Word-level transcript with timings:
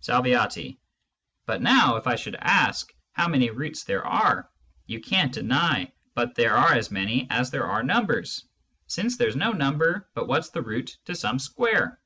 Sah. 0.00 0.72
But 1.44 1.60
now, 1.60 1.96
if 1.96 2.06
I 2.06 2.16
should 2.16 2.36
ask 2.40 2.90
how 3.12 3.28
many 3.28 3.50
Roots 3.50 3.84
there 3.84 4.02
are, 4.06 4.48
you 4.86 4.98
can't 4.98 5.30
deny 5.30 5.92
but 6.14 6.34
there 6.34 6.56
are 6.56 6.72
as 6.72 6.90
many 6.90 7.26
as 7.28 7.50
there 7.50 7.66
are 7.66 7.82
Numbers, 7.82 8.46
since 8.86 9.18
there's 9.18 9.36
no 9.36 9.52
Number 9.52 10.08
but 10.14 10.26
what's 10.26 10.48
the 10.48 10.62
Root 10.62 10.96
to 11.04 11.14
some 11.14 11.38
Square. 11.38 12.00